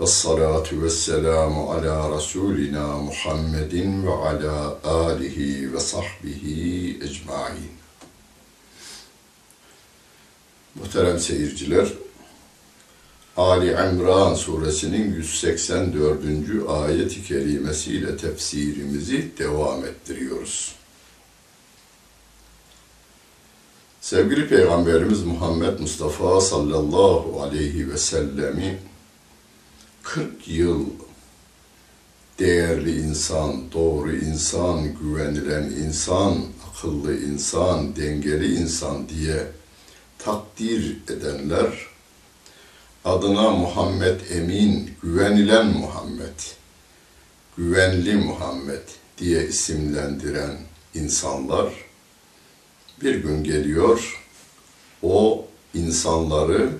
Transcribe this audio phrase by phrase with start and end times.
[0.00, 7.72] Ve salatu ve selamu ala Resulina Muhammedin ve ala alihi ve sahbihi ecmain.
[10.74, 11.88] Muhterem seyirciler,
[13.36, 16.20] Ali İmran suresinin 184.
[16.68, 20.83] ayet-i kerimesiyle tefsirimizi devam ettiriyoruz.
[24.04, 28.78] Sevgili Peygamberimiz Muhammed Mustafa sallallahu aleyhi ve sellemi
[30.02, 30.86] 40 yıl
[32.38, 36.38] değerli insan, doğru insan, güvenilen insan,
[36.70, 39.46] akıllı insan, dengeli insan diye
[40.18, 41.86] takdir edenler
[43.04, 46.40] adına Muhammed Emin, güvenilen Muhammed,
[47.56, 48.88] güvenli Muhammed
[49.18, 50.56] diye isimlendiren
[50.94, 51.83] insanlar
[53.02, 54.22] bir gün geliyor,
[55.02, 56.70] o insanları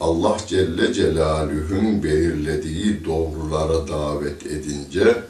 [0.00, 5.22] Allah Celle Celaluhu'nun belirlediği doğrulara davet edince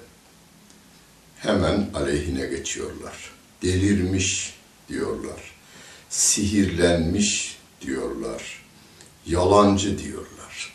[1.36, 3.30] hemen aleyhine geçiyorlar.
[3.62, 4.54] Delirmiş
[4.88, 5.54] diyorlar.
[6.08, 8.64] Sihirlenmiş diyorlar.
[9.26, 10.74] Yalancı diyorlar.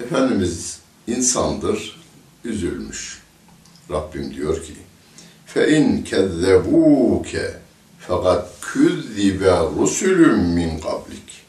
[0.00, 2.00] Efendimiz insandır,
[2.44, 3.22] üzülmüş.
[3.90, 4.74] Rabbim diyor ki:
[5.46, 7.63] "Fe in kezzebuke"
[8.08, 11.44] fakat küzzibe rusulüm min kablik.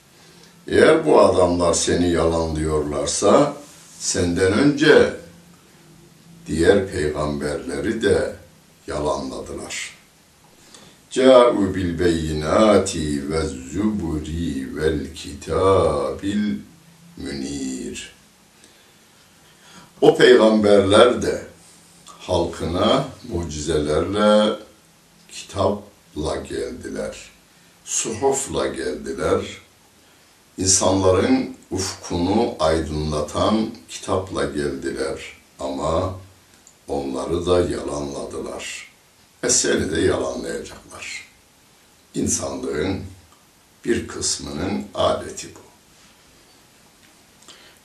[0.68, 3.54] Eğer bu adamlar seni yalanlıyorlarsa
[4.00, 5.14] senden önce
[6.48, 8.36] diğer peygamberleri de
[8.88, 9.96] yalanladılar.
[11.12, 16.58] Câ'u bil beyinati ve zuburi vel kitabil
[17.18, 18.16] münir.
[20.02, 21.42] O peygamberler de
[22.06, 24.56] halkına mucizelerle
[26.16, 27.32] kitapla geldiler.
[27.86, 29.42] Suhufla geldiler
[30.58, 36.20] insanların ufkunu aydınlatan kitapla geldiler ama
[36.88, 38.92] onları da yalanladılar.
[39.44, 41.28] Ve seni de yalanlayacaklar.
[42.16, 43.04] İnsanlığın
[43.86, 45.60] bir kısmının adeti bu.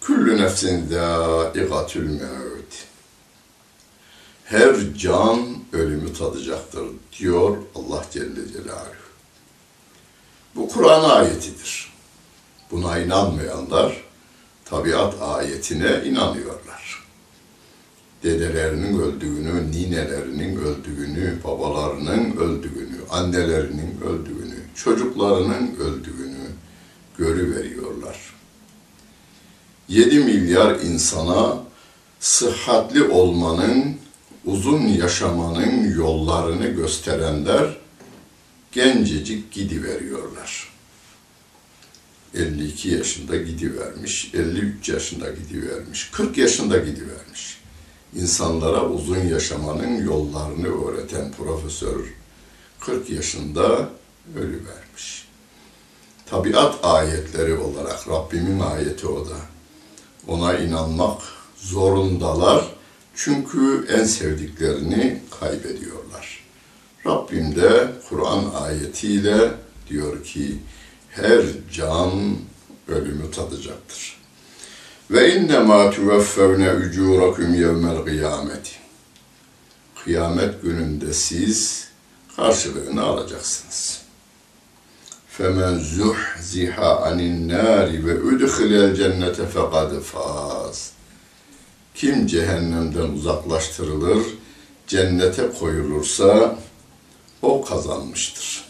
[0.06, 2.75] Küllü nefsin zâigatül mevt.
[4.44, 6.84] Her can ölümü tadacaktır
[7.19, 9.11] diyor Allah Celle Celaluhu.
[10.56, 11.93] Bu Kur'an ayetidir.
[12.70, 14.05] Buna inanmayanlar
[14.64, 17.05] tabiat ayetine inanıyorlar.
[18.22, 26.46] Dedelerinin öldüğünü, ninelerinin öldüğünü, babalarının öldüğünü, annelerinin öldüğünü, çocuklarının öldüğünü
[27.19, 28.34] görüveriyorlar.
[29.88, 31.58] 7 milyar insana
[32.20, 33.96] sıhhatli olmanın,
[34.44, 37.76] uzun yaşamanın yollarını gösterenler
[38.72, 40.70] gencecik gidiveriyorlar.
[42.34, 47.60] 52 yaşında gidivermiş, 53 yaşında gidivermiş, 40 yaşında gidivermiş.
[48.14, 52.14] İnsanlara uzun yaşamanın yollarını öğreten profesör
[52.81, 53.88] 40 yaşında
[54.36, 55.28] ölüvermiş.
[56.26, 59.36] Tabiat ayetleri olarak Rabbimin ayeti o da.
[60.28, 61.22] Ona inanmak
[61.56, 62.80] zorundalar.
[63.14, 66.44] Çünkü en sevdiklerini kaybediyorlar.
[67.06, 69.50] Rabbim de Kur'an ayetiyle
[69.88, 70.58] diyor ki
[71.10, 71.42] her
[71.72, 72.36] can
[72.88, 74.20] ölümü tadacaktır.
[75.10, 78.70] Ve inne ma tuveffevne ucurakum yevmel kıyameti.
[80.04, 81.88] Kıyamet gününde siz
[82.36, 84.00] karşılığını alacaksınız.
[85.28, 90.92] Femen zuhziha anin nari ve udkhilel cennete fekad faz.
[91.94, 94.26] Kim cehennemden uzaklaştırılır,
[94.87, 96.58] cennete koyulursa
[97.42, 98.64] o kazanmıştır.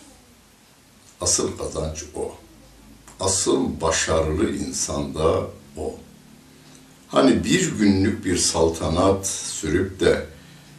[1.20, 2.34] Asıl kazanç o.
[3.20, 5.40] Asıl başarılı insan da
[5.76, 5.94] o.
[7.08, 10.26] Hani bir günlük bir saltanat sürüp de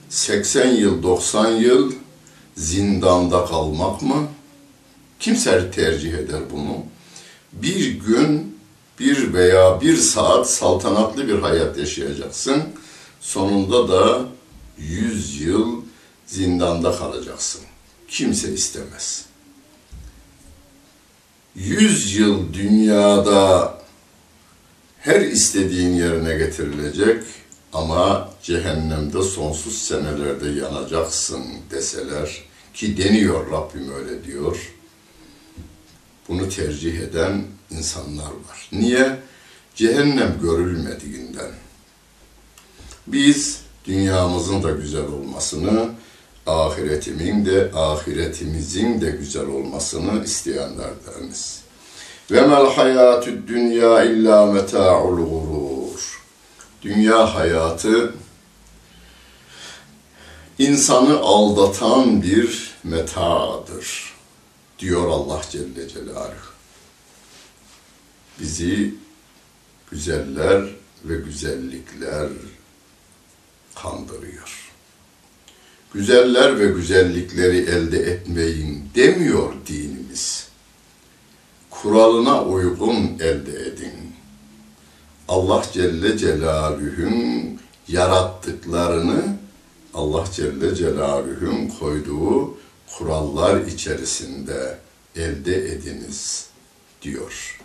[0.10, 1.94] 80 yıl, 90 yıl
[2.56, 4.28] zindanda kalmak mı?
[5.20, 6.78] Kimse tercih eder bunu.
[7.54, 8.51] Bir gün,
[9.02, 12.64] bir veya bir saat saltanatlı bir hayat yaşayacaksın.
[13.22, 14.26] Sonunda da
[14.78, 15.82] 100 yıl
[16.26, 17.62] zindanda kalacaksın.
[18.08, 19.26] Kimse istemez.
[21.56, 23.74] 100 yıl dünyada
[25.00, 27.24] her istediğin yerine getirilecek
[27.74, 32.42] ama cehennemde sonsuz senelerde yanacaksın deseler
[32.74, 34.74] ki deniyor Rabbim öyle diyor.
[36.30, 37.44] Bunu tercih eden
[37.78, 38.70] insanlar var.
[38.72, 39.18] Niye?
[39.76, 41.52] Cehennem görülmediğinden.
[43.08, 45.90] Biz dünyamızın da güzel olmasını,
[46.48, 51.62] ahiretimin de ahiretimizin de güzel olmasını isteyenlerdeniz.
[52.32, 56.22] Ve mel hayatü dünya illa meta'ul gurur.
[56.82, 58.14] Dünya hayatı
[60.60, 64.14] insanı aldatan bir metadır
[64.80, 66.51] diyor Allah Celle Celaluhu.
[68.42, 68.94] Bizi
[69.92, 70.64] güzeller
[71.06, 72.30] ve güzellikler
[73.76, 74.72] kandırıyor.
[75.94, 80.48] Güzeller ve güzellikleri elde etmeyin demiyor dinimiz.
[81.70, 84.14] Kuralına uygun elde edin.
[85.28, 89.38] Allah Celle Celaluhu'nun yarattıklarını
[89.94, 92.58] Allah Celle Celaluhu'nun koyduğu
[92.98, 94.80] kurallar içerisinde
[95.16, 96.48] elde ediniz
[97.02, 97.62] diyor.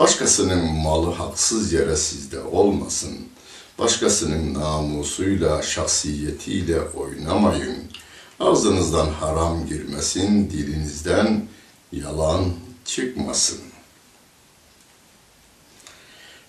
[0.00, 3.18] Başkasının malı haksız yere sizde olmasın.
[3.78, 7.78] Başkasının namusuyla, şahsiyetiyle oynamayın.
[8.40, 11.48] Ağzınızdan haram girmesin, dilinizden
[11.92, 12.44] yalan
[12.84, 13.58] çıkmasın.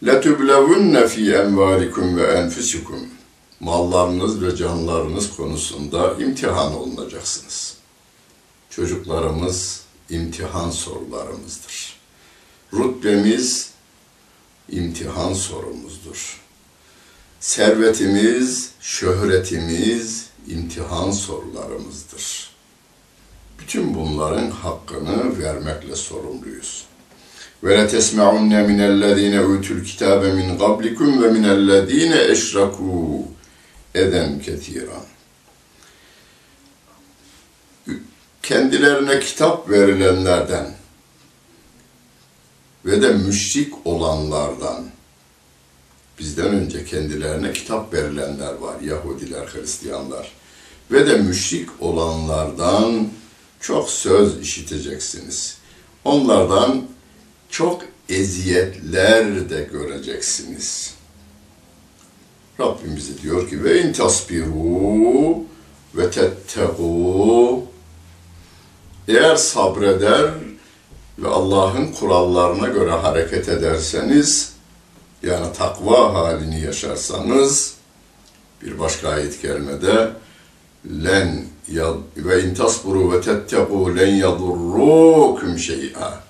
[0.03, 3.09] لَتُبْلَوُنَّ ف۪ي اَنْوَالِكُمْ ve enfusikum.
[3.59, 7.77] Mallarınız ve canlarınız konusunda imtihan olunacaksınız.
[8.69, 11.90] Çocuklarımız imtihan sorularımızdır.
[12.72, 13.70] Rütbemiz
[14.68, 16.40] imtihan sorumuzdur.
[17.40, 22.50] Servetimiz, şöhretimiz imtihan sorularımızdır.
[23.58, 26.86] Bütün bunların hakkını vermekle sorumluyuz.
[27.64, 33.24] Ve la tesma'unne minellezine utul kitabe min qablikum ve minellezine eşraku
[33.94, 35.04] eden ketiran.
[38.42, 40.81] Kendilerine kitap verilenlerden
[42.84, 44.84] ve de müşrik olanlardan
[46.18, 48.80] bizden önce kendilerine kitap verilenler var.
[48.80, 50.32] Yahudiler, Hristiyanlar.
[50.90, 53.08] Ve de müşrik olanlardan
[53.60, 55.58] çok söz işiteceksiniz.
[56.04, 56.82] Onlardan
[57.50, 60.94] çok eziyetler de göreceksiniz.
[62.60, 65.44] Rabbim bize diyor ki ve in tasbiru
[65.94, 67.60] ve tettegû
[69.08, 70.30] eğer sabreder
[71.18, 74.52] ve Allah'ın kurallarına göre hareket ederseniz
[75.22, 77.74] yani takva halini yaşarsanız
[78.62, 80.10] bir başka ayet kerimede
[81.04, 81.44] len
[82.16, 86.20] ve in tasburu ve tettegû len yadurrukum şey'a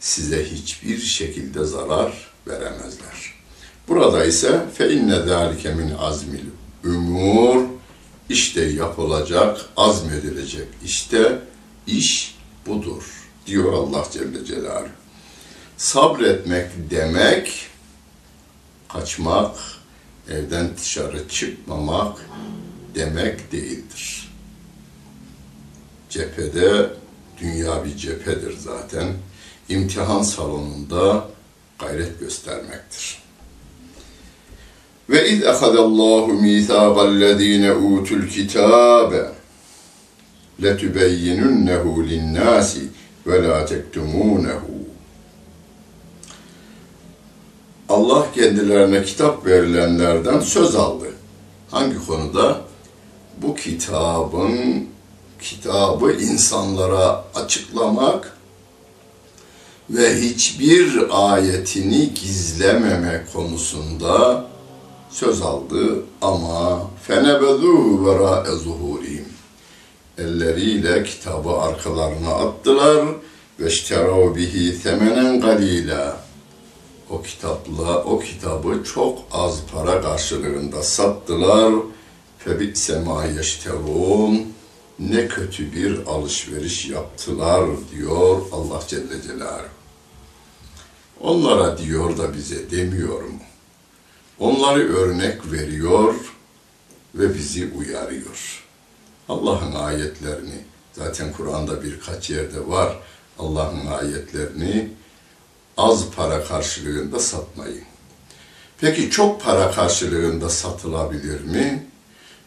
[0.00, 2.12] size hiçbir şekilde zarar
[2.46, 3.34] veremezler.
[3.88, 6.44] Burada ise fe inne zalike min azmil
[6.84, 7.64] umur
[8.28, 10.68] işte yapılacak, azmedilecek.
[10.84, 11.38] İşte
[11.86, 13.17] iş budur
[13.48, 14.88] diyor Allah Celle Celaluhu.
[15.76, 17.66] Sabretmek demek
[18.88, 19.56] kaçmak,
[20.30, 22.18] evden dışarı çıkmamak
[22.94, 24.32] demek değildir.
[26.10, 26.90] Cephede
[27.40, 29.08] dünya bir cephedir zaten.
[29.68, 31.28] İmtihan salonunda
[31.78, 33.22] gayret göstermektir.
[35.10, 39.32] Ve iz ehadallahu mithaqallezine utul kitabe
[40.62, 42.80] letubeyyinunnehu linnâsi
[43.28, 43.66] ve la.
[47.88, 51.06] Allah kendilerine kitap verilenlerden söz aldı.
[51.70, 52.60] Hangi konuda?
[53.42, 54.86] Bu kitabın
[55.40, 58.36] kitabı insanlara açıklamak
[59.90, 64.44] ve hiçbir ayetini gizlememe konusunda
[65.10, 69.37] söz aldı ama fenebezuhu vera zuhurihim
[70.18, 73.06] elleriyle kitabı arkalarına attılar
[73.60, 76.20] ve işterav bihi temenen galila
[77.10, 81.74] o kitapla o kitabı çok az para karşılığında sattılar
[82.38, 84.52] febi'se ma yeşterun
[84.98, 89.68] ne kötü bir alışveriş yaptılar diyor Allah Celle Celaluhu.
[91.20, 93.40] Onlara diyor da bize demiyor mu?
[94.38, 96.14] Onları örnek veriyor
[97.14, 98.67] ve bizi uyarıyor.
[99.28, 102.96] Allah'ın ayetlerini, zaten Kur'an'da birkaç yerde var,
[103.38, 104.88] Allah'ın ayetlerini
[105.76, 107.82] az para karşılığında satmayın.
[108.80, 111.86] Peki çok para karşılığında satılabilir mi?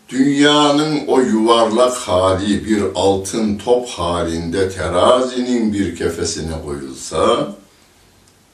[0.10, 7.56] Dünyanın o yuvarlak hali bir altın top halinde terazinin bir kefesine koyulsa,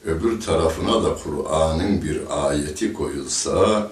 [0.05, 3.91] öbür tarafına da Kur'an'ın bir ayeti koyulsa,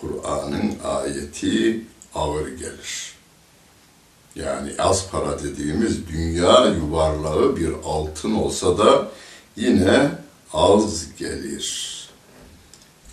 [0.00, 1.84] Kur'an'ın ayeti
[2.14, 3.11] ağır gelir.
[4.36, 9.08] Yani az para dediğimiz dünya yuvarlağı bir altın olsa da
[9.56, 10.10] yine
[10.52, 11.92] az gelir.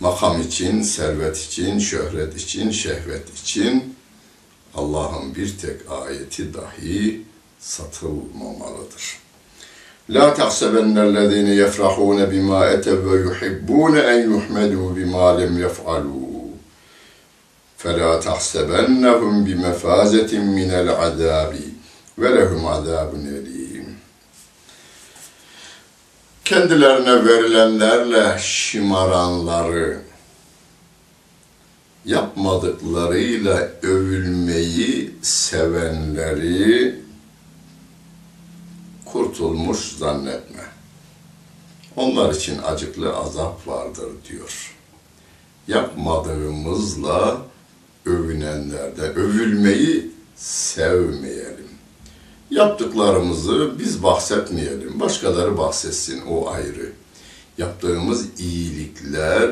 [0.00, 3.94] Makam için, servet için, şöhret için, şehvet için
[4.74, 7.22] Allah'ın bir tek ayeti dahi
[7.58, 9.18] satılmamalıdır.
[10.10, 16.29] La tahsebennellezine yefrahun bima etev ve yuhibbun en yuhmedu bima lem yef'alu.
[17.85, 21.53] فَلَا تَحْسَبَنَّهُمْ بِمَفَازَةٍ مِنَ الْعَذَابِ
[22.19, 23.85] وَلَهُمْ عَذَابٌ اَلِيمٌ
[26.45, 30.01] Kendilerine verilenlerle şımaranları,
[32.05, 36.95] yapmadıklarıyla övülmeyi sevenleri
[39.05, 40.63] kurtulmuş zannetme.
[41.95, 44.75] Onlar için acıklı azap vardır diyor.
[45.67, 47.41] Yapmadığımızla
[48.06, 51.70] övünenlerde övülmeyi sevmeyelim.
[52.50, 55.00] Yaptıklarımızı biz bahsetmeyelim.
[55.00, 56.92] Başkaları bahsetsin o ayrı.
[57.58, 59.50] Yaptığımız iyilikler,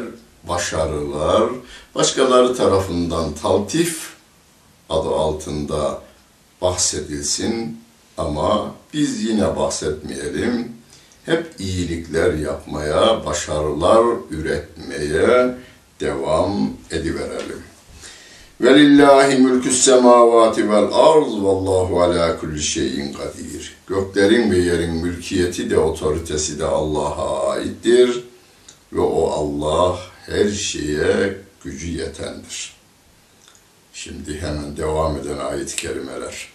[0.48, 1.50] başarılar
[1.94, 4.08] başkaları tarafından taltif
[4.88, 6.02] adı altında
[6.62, 7.80] bahsedilsin
[8.16, 10.72] ama biz yine bahsetmeyelim.
[11.24, 15.54] Hep iyilikler yapmaya, başarılar üretmeye
[16.00, 17.62] devam ediverelim.
[18.60, 23.76] Velillahi mülkü semavati vel arz vallahu ala kulli şeyin kadir.
[23.86, 28.24] Göklerin ve yerin mülkiyeti de otoritesi de Allah'a aittir
[28.92, 32.76] ve o Allah her şeye gücü yetendir.
[33.92, 36.48] Şimdi hemen devam eden ayet-i kerimeler.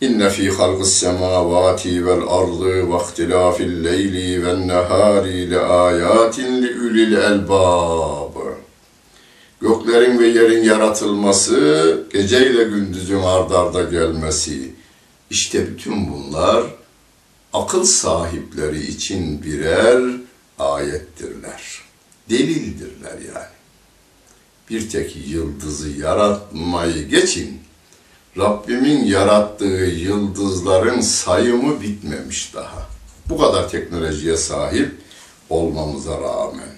[0.00, 7.12] İnne fî halqis semâvâti vel ardı ve ihtilâfil leyli ven nehâri le âyâtin li ulil
[7.12, 8.23] elbâb.
[9.64, 14.74] Göklerin ve yerin yaratılması, geceyle gündüzün ardarda gelmesi.
[15.30, 16.64] İşte bütün bunlar
[17.52, 20.02] akıl sahipleri için birer
[20.58, 21.80] ayettirler.
[22.30, 23.54] Delildirler yani.
[24.70, 27.60] Bir tek yıldızı yaratmayı geçin.
[28.38, 32.88] Rabbimin yarattığı yıldızların sayımı bitmemiş daha.
[33.28, 34.90] Bu kadar teknolojiye sahip
[35.50, 36.73] olmamıza rağmen.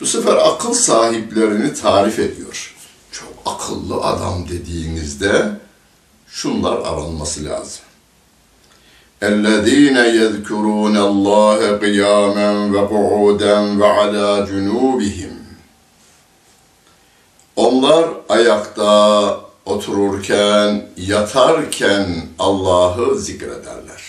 [0.00, 2.74] Bu sefer akıl sahiplerini tarif ediyor.
[3.12, 5.50] Çok akıllı adam dediğinizde
[6.26, 7.82] şunlar aranması lazım.
[9.22, 15.34] اَلَّذ۪ينَ يَذْكُرُونَ اللّٰهَ قِيَامًا وَقُعُودًا وَعَلَى جُنُوبِهِمْ
[17.56, 24.02] Onlar ayakta otururken, yatarken Allah'ı zikrederler.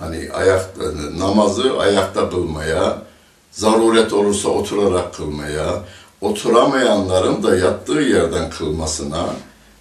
[0.00, 0.82] Hani ayakta,
[1.18, 3.02] namazı ayakta kılmaya,
[3.51, 5.83] zaruret olursa oturarak kılmaya,
[6.21, 9.25] oturamayanların da yattığı yerden kılmasına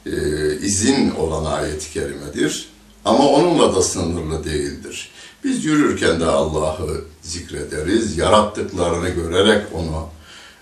[0.07, 0.13] e,
[0.57, 2.69] izin olan ayet-i kerimedir.
[3.05, 5.11] Ama onunla da sınırlı değildir.
[5.45, 10.09] Biz yürürken de Allah'ı zikrederiz, yarattıklarını görerek onu,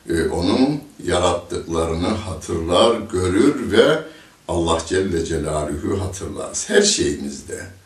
[0.08, 4.02] e, onun yarattıklarını hatırlar, görür ve
[4.48, 6.70] Allah Celle Celaluhu hatırlarız.
[6.70, 7.77] Her şeyimizde.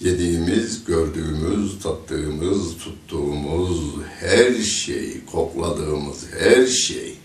[0.00, 3.80] Yediğimiz, gördüğümüz, tattığımız, tuttuğumuz
[4.20, 7.16] her şey, kokladığımız her şey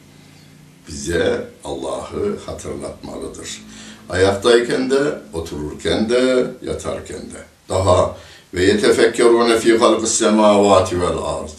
[0.88, 3.62] bize Allah'ı hatırlatmalıdır.
[4.10, 7.44] Ayaktayken de, otururken de, yatarken de.
[7.70, 8.18] Daha
[8.54, 11.50] ve yetefekkerune fi halqis semavati vel ard.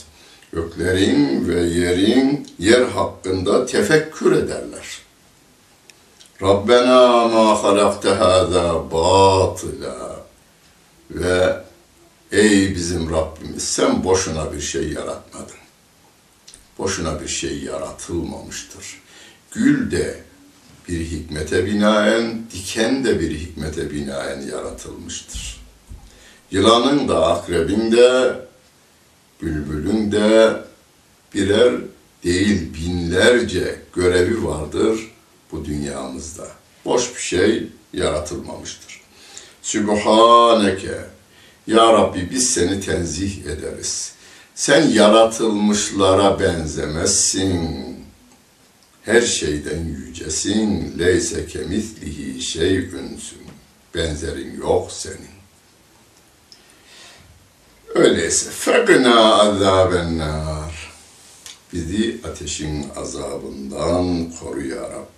[0.53, 4.99] Göklerin ve yerin yer hakkında tefekkür ederler.
[6.43, 10.14] Rabbena ma halakte hâzâ batıla.
[11.15, 11.65] Ve
[12.33, 15.57] ey bizim Rabbimiz sen boşuna bir şey yaratmadın.
[16.79, 19.01] Boşuna bir şey yaratılmamıştır.
[19.53, 20.25] Gül de
[20.89, 25.61] bir hikmete binaen, diken de bir hikmete binaen yaratılmıştır.
[26.51, 28.35] Yılanın da, akrebin de,
[29.43, 30.57] bülbülün de
[31.35, 31.75] birer
[32.25, 35.01] değil binlerce görevi vardır
[35.53, 36.49] bu dünyamızda.
[36.85, 38.94] Boş bir şey yaratılmamıştır.
[39.65, 40.99] Sübhaneke,
[41.67, 44.13] Ya Rabbi biz seni tenzih ederiz.
[44.55, 47.97] Sen yaratılmışlara benzemezsin
[49.03, 53.43] her şeyden yücesin, leyse kemislihi şeyünsün.
[53.95, 55.35] Benzerin yok senin.
[57.95, 60.93] Öyleyse fekna azaben nar.
[61.73, 65.14] Bizi ateşin azabından koru ya Rabbi.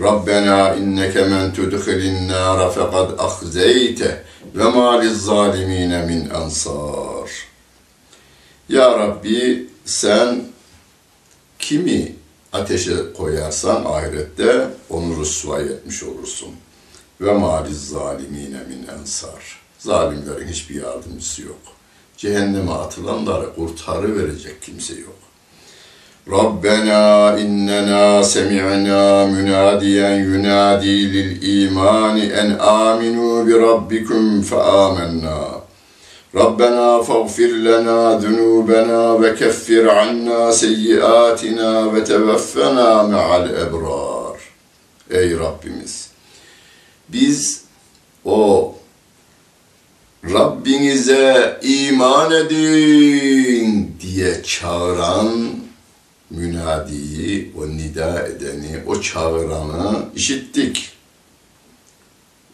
[0.00, 4.24] Rabbena inneke men tudkhilin nara fekad ahzeyte
[4.54, 7.30] ve ma lizzalimine min ansar.
[8.68, 10.44] Ya Rabbi sen
[11.58, 12.16] kimi
[12.52, 16.50] ateşe koyarsan ahirette onu rüsvay etmiş olursun.
[17.20, 19.60] Ve maliz zalimine min ensar.
[19.78, 21.60] Zalimlerin hiçbir yardımcısı yok.
[22.16, 25.18] Cehenneme atılanları kurtarı verecek kimse yok.
[26.31, 35.67] Rabbena innena semi'na münadiyen yunadi lil imani en aminu bi rabbikum fe amennâ.
[36.35, 44.37] ربنا فاغفر لنا ذنوبنا وكفر عنا سيئاتنا وتوفنا مع الأبرار
[45.11, 46.09] Ey Rabbimiz!
[47.09, 47.61] Biz
[48.25, 48.75] o
[50.33, 55.29] Rabbinize iman edin diye çağıran
[56.32, 60.92] münadiyi, o nida edeni, o çağıranı işittik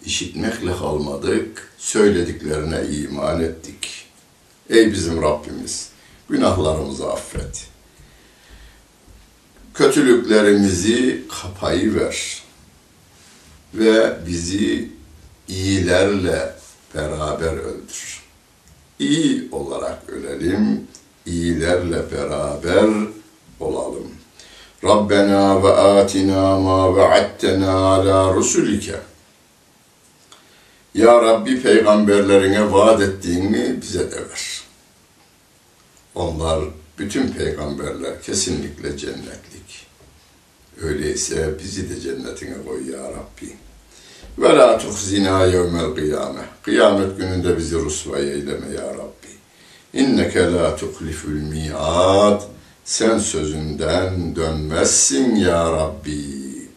[0.04, 4.06] işitmekle kalmadık, söylediklerine iman ettik.
[4.70, 5.88] Ey bizim Rabbimiz,
[6.28, 7.66] günahlarımızı affet.
[9.74, 12.42] Kötülüklerimizi kapayıver
[13.74, 14.88] ve bizi
[15.48, 16.54] iyilerle
[16.94, 18.22] beraber öldür.
[18.98, 20.86] İyi olarak ölelim,
[21.26, 22.88] iyilerle beraber
[23.60, 24.10] olalım.
[24.84, 28.94] Rabbena ve atina ma ve'attena ala rusulike
[30.94, 34.62] ya Rabbi peygamberlerine vaat ettiğini bize de ver.
[36.14, 36.60] Onlar
[36.98, 39.86] bütün peygamberler kesinlikle cennetlik.
[40.82, 43.56] Öyleyse bizi de cennetine koy ya Rabbi.
[44.38, 46.40] Ve la tuhzina yevmel kıyame.
[46.62, 49.28] Kıyamet gününde bizi rusvay eyleme ya Rabbi.
[49.92, 52.42] İnneke la tuklifül mi'ad.
[52.88, 56.68] Sen sözünden dönmezsin ya Rabbi.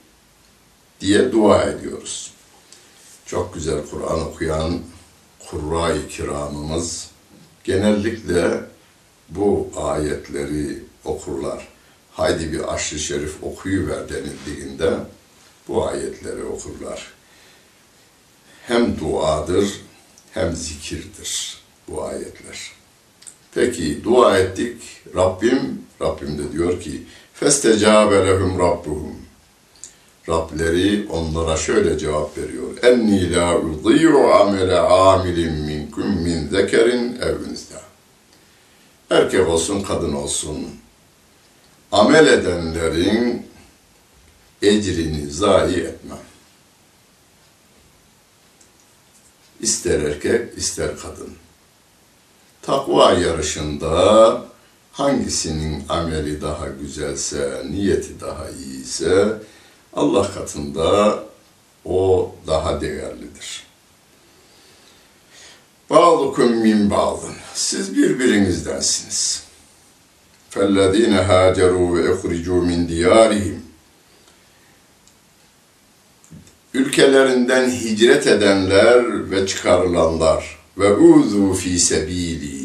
[1.02, 2.34] Diye dua ediyoruz
[3.26, 4.80] çok güzel Kur'an okuyan
[5.50, 7.10] Kurra-i Kiramımız
[7.64, 8.62] genellikle
[9.30, 11.68] bu ayetleri okurlar.
[12.12, 14.94] Haydi bir aşırı şerif okuyuver denildiğinde
[15.68, 17.14] bu ayetleri okurlar.
[18.68, 19.82] Hem duadır
[20.32, 22.72] hem zikirdir bu ayetler.
[23.54, 24.82] Peki dua ettik.
[25.16, 27.03] Rabbim, Rabbim de diyor ki
[27.41, 29.13] فَاسْتَجَابَ لَهُمْ رَبُّهُمْ
[30.29, 32.69] Rableri onlara şöyle cevap veriyor.
[32.83, 37.83] Enni la udî'u amele amilin minkum min zekerin ev unsa.
[39.11, 40.67] Erkek olsun, kadın olsun.
[41.93, 43.47] Amel edenlerin
[44.63, 46.19] ecrini zayi etmem.
[49.61, 51.35] İster erkek, ister kadın.
[52.63, 54.47] Takva yarışında
[54.93, 59.39] hangisinin ameli daha güzelse, niyeti daha iyiyse,
[59.93, 61.19] Allah katında
[61.85, 63.67] o daha değerlidir.
[65.91, 67.35] Ba'dukum min ba'dın.
[67.55, 69.47] Siz birbirinizdensiniz.
[70.57, 73.59] فَالَّذ۪ينَ هَاجَرُوا وَاَخْرِجُوا مِنْ دِيَارِهِمْ
[76.75, 82.60] Ülkelerinden hicret edenler ve çıkarılanlar ve uzu fi sebili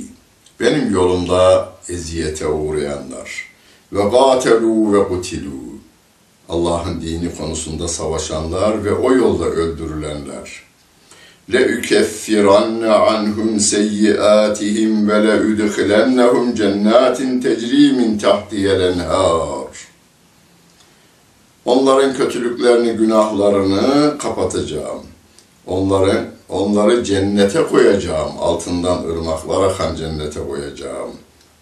[0.61, 3.49] benim yolumda eziyete uğrayanlar
[3.92, 5.66] ve gatelu ve kutilu
[6.49, 10.62] Allah'ın dini konusunda savaşanlar ve o yolda öldürülenler.
[11.53, 19.66] Le ukeffiranne anhum seyyiatihim ve le udkhilennahum cennetin tecri min tahtiha'l.
[21.64, 25.03] Onların kötülüklerini, günahlarını kapatacağım.
[25.66, 28.33] Onların onları cennete koyacağım.
[28.41, 31.11] Altından ırmaklar akan cennete koyacağım.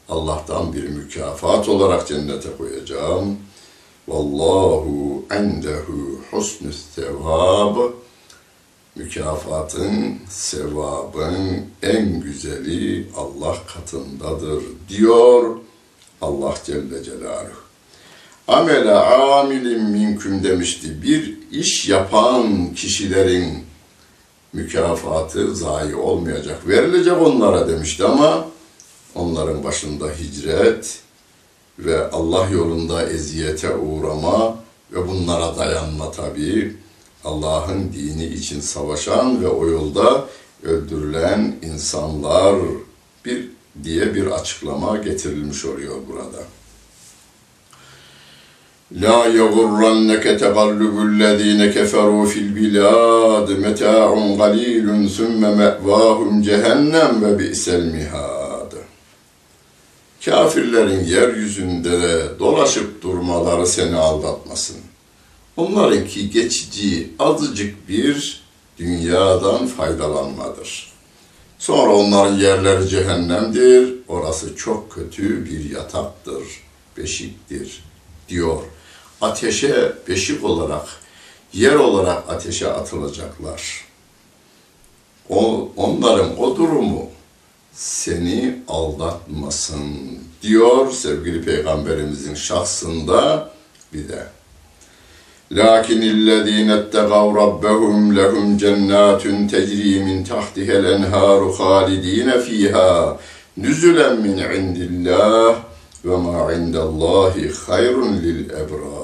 [0.09, 3.37] Allah'tan bir mükafat olarak cennete koyacağım.
[4.09, 7.77] Vallahu endehu husnü sevab.
[8.97, 15.57] Mükafatın, sevabın en güzeli Allah katındadır diyor
[16.21, 17.65] Allah Celle Celaluhu.
[18.49, 21.03] Amele amilin minküm demişti.
[21.03, 23.65] Bir iş yapan kişilerin
[24.55, 26.69] mükafatı zayi olmayacak.
[26.69, 28.47] Verilecek onlara demişti ama
[29.15, 31.01] onların başında hicret
[31.79, 34.57] ve Allah yolunda eziyete uğrama
[34.93, 36.77] ve bunlara dayanma tabii.
[37.25, 40.29] Allah'ın dini için savaşan ve o yolda
[40.63, 42.57] öldürülen insanlar
[43.25, 43.49] bir
[43.85, 46.45] diye bir açıklama getirilmiş oluyor burada.
[48.92, 58.74] لا يغرنك تقلب الذين كفروا في البلاد متاع قليل ثم مأواهم cehennem ve bi'sel mihad.
[60.26, 64.78] Kafirlerin yeryüzünde dolaşıp durmaları seni aldatmasın.
[65.58, 68.44] Onlarınki geçici azıcık bir
[68.78, 70.94] dünyadan faydalanmadır.
[71.60, 73.94] Sonra onların yerleri cehennemdir.
[74.08, 76.44] Orası çok kötü bir yataktır,
[76.98, 77.84] beşiktir
[78.30, 78.62] diyor
[79.21, 80.87] ateşe beşik olarak,
[81.53, 83.85] yer olarak ateşe atılacaklar.
[85.29, 87.09] O, onların o durumu
[87.73, 89.85] seni aldatmasın
[90.43, 93.51] diyor sevgili peygamberimizin şahsında
[93.93, 94.27] bir de.
[95.53, 103.19] Lakin illezine ettegav rabbehum lehum cennatun tecri min tahtihel enharu halidine fiha
[103.57, 105.57] nüzülen min indillah
[106.05, 109.04] ve ma indallahi hayrun lil ebrar.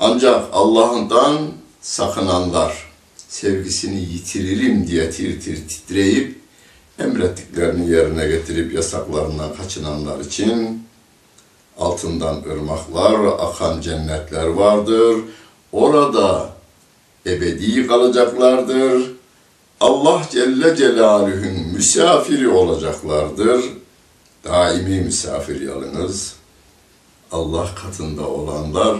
[0.00, 1.38] Ancak Allah'ından
[1.80, 2.88] sakınanlar
[3.28, 6.38] sevgisini yitiririm diye tir tir titreyip
[6.98, 10.82] emrettiklerini yerine getirip yasaklarından kaçınanlar için
[11.78, 15.16] altından ırmaklar, akan cennetler vardır.
[15.72, 16.50] Orada
[17.26, 19.10] ebedi kalacaklardır.
[19.80, 23.64] Allah Celle Celaluhu'nun misafiri olacaklardır
[24.44, 26.34] daimi misafir yalınız
[27.32, 28.98] Allah katında olanlar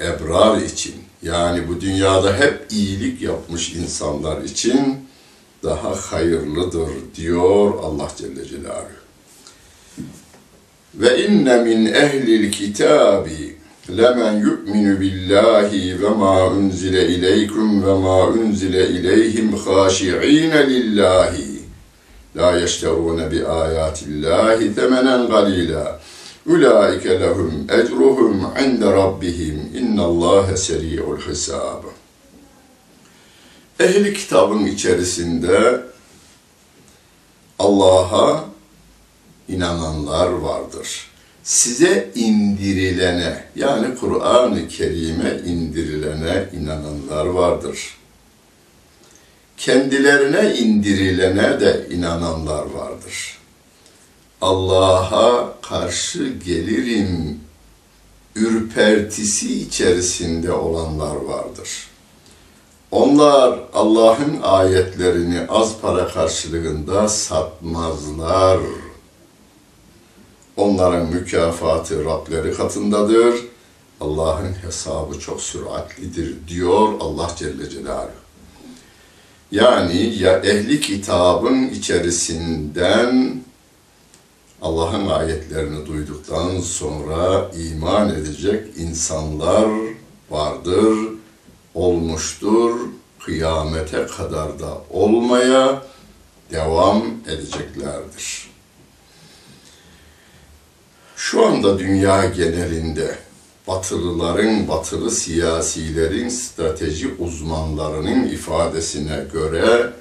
[0.00, 5.08] ebrar için yani bu dünyada hep iyilik yapmış insanlar için
[5.62, 8.98] daha hayırlıdır diyor Allah Celle Celaluhu.
[10.94, 13.56] Ve inne min ehlil kitabi
[13.96, 21.58] lemen yu'minu billahi ve ma unzile ileykum ve ma unzile ileyhim haşi'ine lillahi
[22.36, 26.00] La yeşterûne bi âyâtillâhi temenen galîlâ.
[26.48, 29.70] Ulaike lehum ecruhum inde rabbihim.
[29.74, 31.84] İnnallâhe seri'ul hisâb.
[33.80, 35.80] Ehli kitabın içerisinde
[37.58, 38.44] Allah'a
[39.48, 41.08] inananlar vardır.
[41.42, 47.98] Size indirilene yani Kur'an-ı Kerim'e indirilene inananlar vardır
[49.58, 53.37] kendilerine indirilene de inananlar vardır.
[54.40, 57.40] Allah'a karşı gelirim
[58.34, 61.88] ürpertisi içerisinde olanlar vardır.
[62.90, 68.60] Onlar Allah'ın ayetlerini az para karşılığında satmazlar.
[70.56, 73.34] Onların mükafatı Rableri katındadır.
[74.00, 78.10] Allah'ın hesabı çok süratlidir diyor Allah Celle Celaluhu.
[79.50, 83.42] Yani ya ehli kitabın içerisinden
[84.62, 89.68] Allah'ın ayetlerini duyduktan sonra iman edecek insanlar
[90.30, 90.94] vardır,
[91.74, 92.80] olmuştur,
[93.18, 95.82] kıyamete kadar da olmaya
[96.52, 98.50] devam edeceklerdir.
[101.16, 103.18] Şu anda dünya genelinde
[103.68, 109.92] batılıların, batılı siyasilerin, strateji uzmanlarının ifadesine göre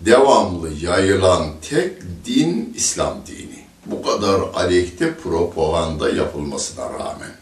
[0.00, 1.92] devamlı yayılan tek
[2.26, 3.53] din İslam dini.
[3.86, 7.34] Bu kadar aleyhte propaganda yapılmasına rağmen.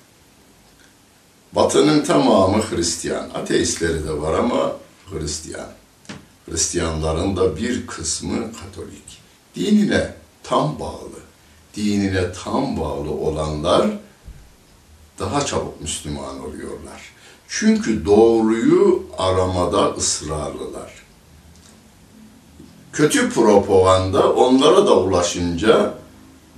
[1.53, 3.31] Batı'nın tamamı Hristiyan.
[3.35, 4.73] Ateistleri de var ama
[5.11, 5.69] Hristiyan.
[6.47, 9.23] Hristiyanların da bir kısmı Katolik.
[9.55, 11.21] Dinine tam bağlı.
[11.77, 13.87] Dinine tam bağlı olanlar
[15.19, 17.13] daha çabuk Müslüman oluyorlar.
[17.49, 21.03] Çünkü doğruyu aramada ısrarlılar.
[22.93, 25.95] Kötü propaganda onlara da ulaşınca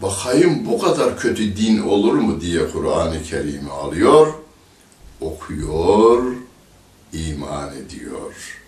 [0.02, 4.26] bakayım bu kadar kötü din olur mu diye Kur'an-ı Kerim'i alıyor,
[5.20, 6.22] okuyor,
[7.12, 8.60] iman ediyor.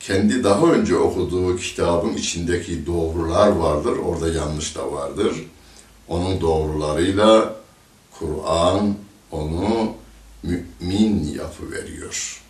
[0.00, 5.46] Kendi daha önce okuduğu kitabın içindeki doğrular vardır, orada yanlış da vardır.
[6.08, 7.56] Onun doğrularıyla
[8.18, 8.94] Kur'an
[9.30, 9.92] onu
[10.42, 12.42] mümin yapı veriyor.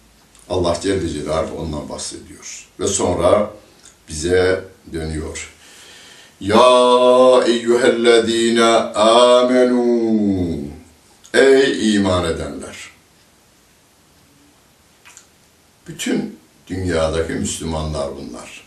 [0.49, 2.69] Allah Celle Celaluhu ondan bahsediyor.
[2.81, 3.51] Ve sonra
[4.09, 5.52] bize dönüyor.
[6.43, 9.83] Ya eyyühellezine amenu
[11.35, 12.77] Ey iman edenler!
[15.89, 18.65] Bütün dünyadaki Müslümanlar bunlar.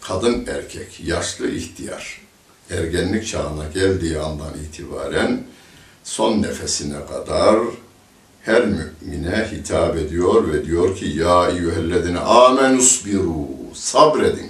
[0.00, 2.20] Kadın erkek, yaşlı ihtiyar,
[2.70, 5.42] ergenlik çağına geldiği andan itibaren
[6.04, 7.58] son nefesine kadar
[8.42, 14.49] her mümine hitap ediyor ve diyor ki ya eyyühellezine amenus biru sabredin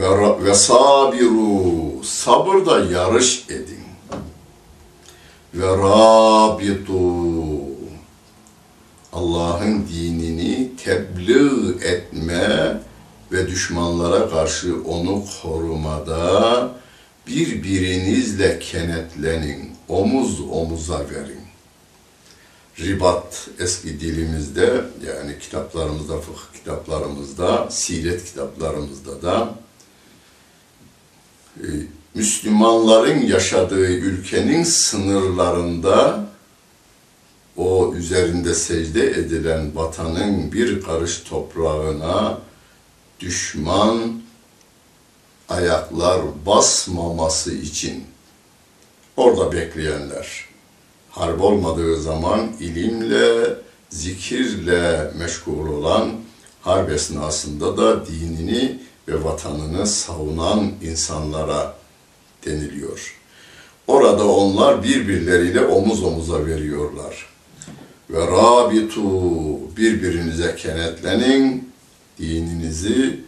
[0.00, 3.80] ve, ve sabiru sabırda yarış edin
[5.54, 7.00] ve rabitu
[9.12, 12.80] Allah'ın dinini tebliğ etme
[13.32, 16.70] ve düşmanlara karşı onu korumada
[17.26, 21.40] birbirinizle kenetlenin, omuz omuza verin.
[22.78, 29.54] Ribat eski dilimizde yani kitaplarımızda, fıkıh kitaplarımızda, siret kitaplarımızda da
[32.14, 36.26] Müslümanların yaşadığı ülkenin sınırlarında
[37.56, 42.38] o üzerinde secde edilen vatanın bir karış toprağına
[43.20, 44.20] düşman
[45.48, 48.04] ayaklar basmaması için
[49.16, 50.44] orada bekleyenler,
[51.10, 53.54] harp olmadığı zaman ilimle,
[53.90, 56.10] zikirle meşgul olan
[56.62, 58.78] harp esnasında da dinini
[59.10, 61.74] ve vatanını savunan insanlara
[62.46, 63.16] deniliyor.
[63.86, 67.26] Orada onlar birbirleriyle omuz omuza veriyorlar.
[68.10, 69.02] Ve rabitu
[69.76, 71.72] birbirinize kenetlenin,
[72.18, 73.20] dininizi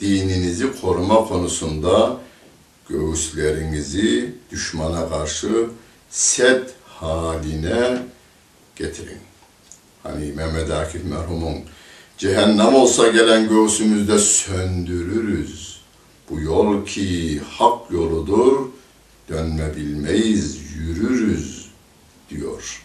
[0.00, 2.16] dininizi koruma konusunda
[2.88, 5.66] göğüslerinizi düşmana karşı
[6.10, 8.02] set haline
[8.76, 9.18] getirin.
[10.02, 11.58] Hani Mehmet Akif merhumun
[12.18, 15.80] cehennem olsa gelen göğsümüzde söndürürüz.
[16.30, 18.66] Bu yol ki hak yoludur,
[19.28, 21.70] dönme bilmeyiz, yürürüz
[22.30, 22.82] diyor.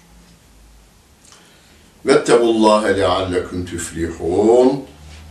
[2.06, 4.84] Vettegullâhe leallekum tüflihûn.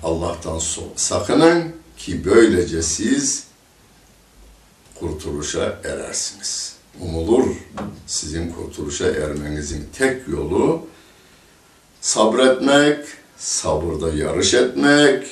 [0.03, 0.61] Allah'tan
[0.97, 3.45] sakının ki böylece siz
[4.95, 6.77] kurtuluşa erersiniz.
[7.01, 7.47] Umulur
[8.07, 10.87] sizin kurtuluşa ermenizin tek yolu
[12.01, 13.07] sabretmek,
[13.39, 15.27] sabırda yarış etmek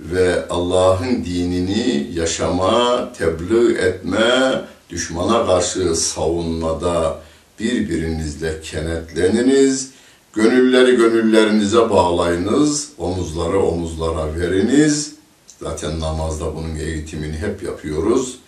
[0.00, 7.20] ve Allah'ın dinini yaşama, tebliğ etme, düşmana karşı savunmada
[7.60, 9.90] birbirinizle kenetleniniz
[10.38, 15.14] Gönülleri gönüllerinize bağlayınız, omuzları omuzlara veriniz.
[15.62, 18.38] Zaten namazda bunun eğitimini hep yapıyoruz.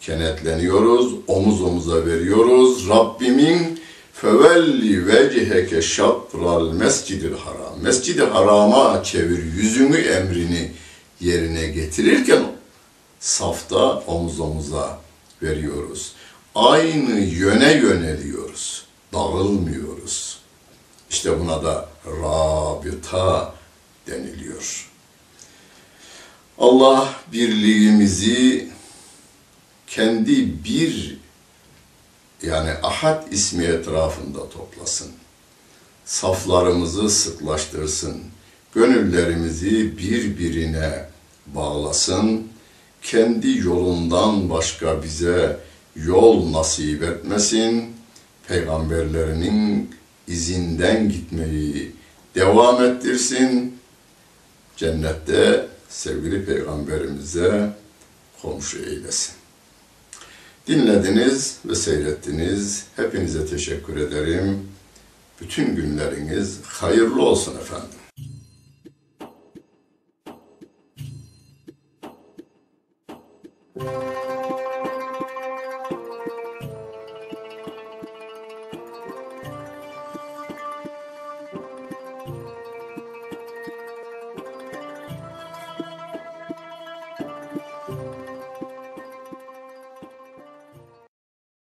[0.00, 2.88] Kenetleniyoruz, omuz omuza veriyoruz.
[2.88, 3.80] Rabbimin
[4.20, 7.80] fevelli veciheke şatral mescidil haram.
[7.82, 10.72] Mescidi harama çevir yüzünü emrini
[11.20, 12.42] yerine getirirken
[13.20, 15.00] safta omuz omuza
[15.42, 16.12] veriyoruz.
[16.54, 18.86] Aynı yöne yöneliyoruz.
[19.12, 20.38] Dağılmıyoruz.
[21.10, 23.54] İşte buna da rabıta
[24.06, 24.90] deniliyor.
[26.58, 28.68] Allah birliğimizi
[29.86, 31.18] kendi bir
[32.42, 35.10] yani ahad ismi etrafında toplasın.
[36.04, 38.22] Saflarımızı sıklaştırsın.
[38.74, 41.08] Gönüllerimizi birbirine
[41.46, 42.48] bağlasın.
[43.02, 45.60] Kendi yolundan başka bize
[45.96, 47.96] yol nasip etmesin.
[48.48, 49.90] Peygamberlerinin
[50.26, 51.92] izinden gitmeyi
[52.34, 53.78] devam ettirsin.
[54.76, 57.70] Cennette sevgili peygamberimize
[58.42, 59.35] komşu eylesin.
[60.66, 62.86] Dinlediniz ve seyrettiniz.
[62.96, 64.68] Hepinize teşekkür ederim.
[65.40, 67.88] Bütün günleriniz hayırlı olsun efendim.